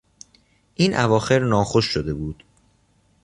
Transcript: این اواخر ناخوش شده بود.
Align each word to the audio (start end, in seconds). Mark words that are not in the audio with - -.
این 0.75 0.97
اواخر 0.97 1.39
ناخوش 1.39 1.85
شده 1.85 2.13
بود. 2.13 2.43